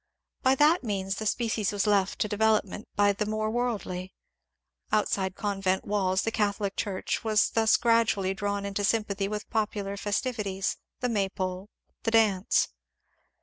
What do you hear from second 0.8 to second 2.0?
means the species was